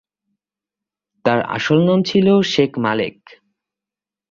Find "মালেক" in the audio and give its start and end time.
2.77-3.17